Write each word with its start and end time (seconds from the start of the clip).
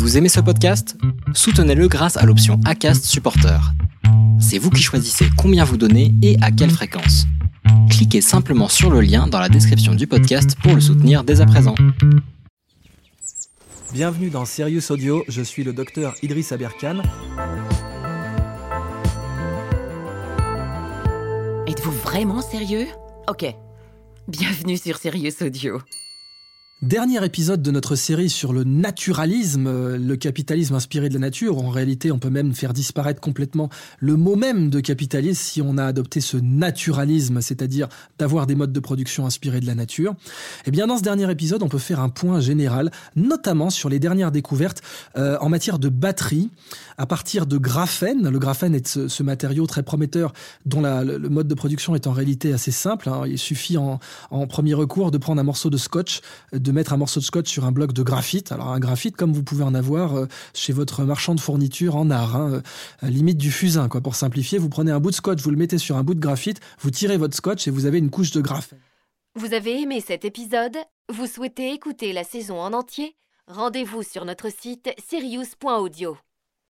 Vous 0.00 0.16
aimez 0.16 0.30
ce 0.30 0.40
podcast? 0.40 0.96
Soutenez-le 1.34 1.86
grâce 1.86 2.16
à 2.16 2.24
l'option 2.24 2.58
ACAST 2.64 3.04
Supporter. 3.04 3.60
C'est 4.40 4.56
vous 4.56 4.70
qui 4.70 4.82
choisissez 4.82 5.26
combien 5.36 5.62
vous 5.62 5.76
donnez 5.76 6.14
et 6.22 6.38
à 6.40 6.50
quelle 6.50 6.70
fréquence. 6.70 7.26
Cliquez 7.90 8.22
simplement 8.22 8.68
sur 8.68 8.88
le 8.90 9.02
lien 9.02 9.26
dans 9.26 9.38
la 9.38 9.50
description 9.50 9.94
du 9.94 10.06
podcast 10.06 10.56
pour 10.62 10.74
le 10.74 10.80
soutenir 10.80 11.22
dès 11.22 11.42
à 11.42 11.46
présent. 11.46 11.74
Bienvenue 13.92 14.30
dans 14.30 14.46
Serious 14.46 14.90
Audio, 14.90 15.22
je 15.28 15.42
suis 15.42 15.64
le 15.64 15.74
docteur 15.74 16.14
Idriss 16.22 16.50
Aberkan. 16.52 17.02
Êtes-vous 21.66 21.92
vraiment 21.92 22.40
sérieux? 22.40 22.86
Ok. 23.28 23.54
Bienvenue 24.28 24.78
sur 24.78 24.96
Serious 24.96 25.42
Audio. 25.42 25.78
Dernier 26.82 27.22
épisode 27.22 27.60
de 27.60 27.70
notre 27.70 27.94
série 27.94 28.30
sur 28.30 28.54
le 28.54 28.64
naturalisme, 28.64 29.66
euh, 29.66 29.98
le 29.98 30.16
capitalisme 30.16 30.74
inspiré 30.74 31.10
de 31.10 31.14
la 31.14 31.20
nature. 31.20 31.58
En 31.58 31.68
réalité, 31.68 32.10
on 32.10 32.18
peut 32.18 32.30
même 32.30 32.54
faire 32.54 32.72
disparaître 32.72 33.20
complètement 33.20 33.68
le 33.98 34.16
mot 34.16 34.34
même 34.34 34.70
de 34.70 34.80
capitalisme 34.80 35.42
si 35.42 35.60
on 35.60 35.76
a 35.76 35.84
adopté 35.84 36.22
ce 36.22 36.38
naturalisme, 36.38 37.42
c'est-à-dire 37.42 37.90
d'avoir 38.18 38.46
des 38.46 38.54
modes 38.54 38.72
de 38.72 38.80
production 38.80 39.26
inspirés 39.26 39.60
de 39.60 39.66
la 39.66 39.74
nature. 39.74 40.14
Eh 40.64 40.70
bien, 40.70 40.86
dans 40.86 40.96
ce 40.96 41.02
dernier 41.02 41.30
épisode, 41.30 41.62
on 41.62 41.68
peut 41.68 41.76
faire 41.76 42.00
un 42.00 42.08
point 42.08 42.40
général, 42.40 42.90
notamment 43.14 43.68
sur 43.68 43.90
les 43.90 43.98
dernières 43.98 44.32
découvertes 44.32 44.80
euh, 45.18 45.36
en 45.42 45.50
matière 45.50 45.78
de 45.78 45.90
batterie 45.90 46.48
à 46.96 47.04
partir 47.04 47.44
de 47.44 47.58
graphène. 47.58 48.26
Le 48.26 48.38
graphène 48.38 48.74
est 48.74 49.08
ce, 49.08 49.22
matériau 49.22 49.66
très 49.66 49.82
prometteur 49.82 50.32
dont 50.64 50.80
le, 50.80 51.28
mode 51.28 51.46
de 51.46 51.54
production 51.54 51.94
est 51.94 52.06
en 52.06 52.12
réalité 52.12 52.54
assez 52.54 52.70
simple. 52.70 53.10
Hein. 53.10 53.24
Il 53.26 53.38
suffit 53.38 53.76
en, 53.76 54.00
en 54.30 54.46
premier 54.46 54.72
recours 54.72 55.10
de 55.10 55.18
prendre 55.18 55.42
un 55.42 55.44
morceau 55.44 55.68
de 55.68 55.76
scotch, 55.76 56.22
de 56.54 56.69
de 56.70 56.74
mettre 56.74 56.92
un 56.92 56.96
morceau 56.96 57.20
de 57.20 57.24
scotch 57.24 57.50
sur 57.50 57.64
un 57.64 57.72
bloc 57.72 57.92
de 57.92 58.02
graphite. 58.02 58.52
Alors 58.52 58.68
un 58.68 58.78
graphite 58.78 59.16
comme 59.16 59.32
vous 59.32 59.42
pouvez 59.42 59.64
en 59.64 59.74
avoir 59.74 60.16
euh, 60.16 60.26
chez 60.54 60.72
votre 60.72 61.04
marchand 61.04 61.34
de 61.34 61.40
fourniture 61.40 61.96
en 61.96 62.10
art, 62.10 62.36
hein, 62.36 62.62
euh, 63.02 63.08
limite 63.08 63.38
du 63.38 63.50
fusain 63.50 63.88
quoi. 63.88 64.00
Pour 64.00 64.14
simplifier, 64.14 64.58
vous 64.58 64.68
prenez 64.68 64.92
un 64.92 65.00
bout 65.00 65.10
de 65.10 65.16
scotch, 65.16 65.42
vous 65.42 65.50
le 65.50 65.56
mettez 65.56 65.78
sur 65.78 65.96
un 65.96 66.04
bout 66.04 66.14
de 66.14 66.20
graphite, 66.20 66.60
vous 66.80 66.90
tirez 66.90 67.16
votre 67.16 67.36
scotch 67.36 67.66
et 67.66 67.70
vous 67.70 67.86
avez 67.86 67.98
une 67.98 68.10
couche 68.10 68.30
de 68.30 68.40
graphène. 68.40 68.78
Vous 69.34 69.52
avez 69.52 69.80
aimé 69.80 70.00
cet 70.00 70.24
épisode? 70.24 70.76
Vous 71.12 71.26
souhaitez 71.26 71.72
écouter 71.72 72.12
la 72.12 72.24
saison 72.24 72.60
en 72.60 72.72
entier? 72.72 73.16
Rendez-vous 73.46 74.02
sur 74.02 74.24
notre 74.24 74.50
site 74.50 74.90
sirius.audio. 75.08 76.16